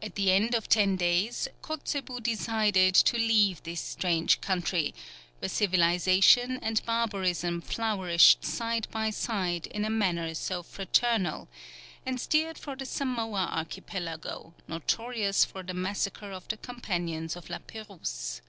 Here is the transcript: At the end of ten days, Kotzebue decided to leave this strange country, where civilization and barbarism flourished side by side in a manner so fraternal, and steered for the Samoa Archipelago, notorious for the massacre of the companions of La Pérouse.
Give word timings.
At 0.00 0.14
the 0.14 0.32
end 0.32 0.54
of 0.54 0.70
ten 0.70 0.96
days, 0.96 1.48
Kotzebue 1.60 2.20
decided 2.22 2.94
to 2.94 3.18
leave 3.18 3.62
this 3.62 3.82
strange 3.82 4.40
country, 4.40 4.94
where 5.38 5.50
civilization 5.50 6.58
and 6.62 6.80
barbarism 6.86 7.60
flourished 7.60 8.42
side 8.42 8.88
by 8.90 9.10
side 9.10 9.66
in 9.66 9.84
a 9.84 9.90
manner 9.90 10.32
so 10.32 10.62
fraternal, 10.62 11.48
and 12.06 12.18
steered 12.18 12.56
for 12.56 12.74
the 12.74 12.86
Samoa 12.86 13.50
Archipelago, 13.52 14.54
notorious 14.66 15.44
for 15.44 15.62
the 15.62 15.74
massacre 15.74 16.32
of 16.32 16.48
the 16.48 16.56
companions 16.56 17.36
of 17.36 17.50
La 17.50 17.58
Pérouse. 17.58 18.40